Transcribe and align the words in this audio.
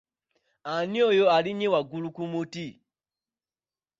Ani 0.73 0.99
oyo 1.09 1.25
alinnye 1.35 1.67
waggulu 1.73 2.07
ku 2.15 2.23
muti? 2.31 2.67